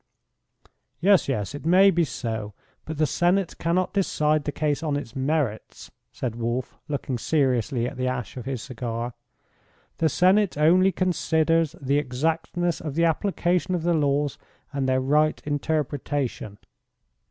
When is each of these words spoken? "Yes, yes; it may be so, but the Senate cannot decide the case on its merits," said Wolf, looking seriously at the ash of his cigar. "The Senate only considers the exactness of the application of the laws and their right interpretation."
"Yes, 0.99 1.29
yes; 1.29 1.53
it 1.53 1.63
may 1.63 1.91
be 1.91 2.03
so, 2.03 2.55
but 2.85 2.97
the 2.97 3.05
Senate 3.05 3.59
cannot 3.59 3.93
decide 3.93 4.45
the 4.45 4.51
case 4.51 4.81
on 4.81 4.97
its 4.97 5.15
merits," 5.15 5.91
said 6.11 6.35
Wolf, 6.35 6.75
looking 6.87 7.19
seriously 7.19 7.85
at 7.87 7.97
the 7.97 8.07
ash 8.07 8.35
of 8.35 8.45
his 8.45 8.63
cigar. 8.63 9.13
"The 9.99 10.09
Senate 10.09 10.57
only 10.57 10.91
considers 10.91 11.75
the 11.79 11.99
exactness 11.99 12.81
of 12.81 12.95
the 12.95 13.05
application 13.05 13.75
of 13.75 13.83
the 13.83 13.93
laws 13.93 14.39
and 14.73 14.89
their 14.89 14.99
right 15.01 15.39
interpretation." 15.45 16.57